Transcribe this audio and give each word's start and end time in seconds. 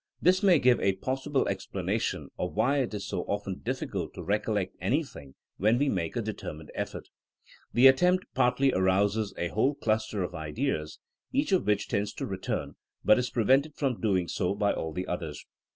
This 0.19 0.41
may 0.41 0.57
give 0.57 0.79
a 0.79 0.95
possible 0.95 1.47
explanation 1.47 2.29
of 2.39 2.55
why 2.55 2.79
it 2.79 2.91
is 2.95 3.07
so 3.07 3.21
often 3.25 3.59
difficult 3.59 4.15
to 4.15 4.23
recollect 4.23 4.75
anything 4.81 5.35
when 5.57 5.77
we 5.77 5.89
make 5.89 6.15
a 6.15 6.23
determined 6.23 6.71
effort. 6.73 7.07
The 7.73 7.85
attempt 7.85 8.25
partly 8.33 8.73
arouses 8.73 9.31
a 9.37 9.49
whole 9.49 9.75
cluster 9.75 10.23
of 10.23 10.33
ideas, 10.33 10.97
each 11.31 11.51
of 11.51 11.67
which 11.67 11.87
tends 11.87 12.13
to 12.13 12.25
return, 12.25 12.77
but 13.05 13.19
is 13.19 13.29
prevented 13.29 13.75
from 13.75 14.01
doing 14.01 14.27
so 14.27 14.55
by 14.55 14.73
all 14.73 14.91
the 14.91 15.05
others. 15.05 15.45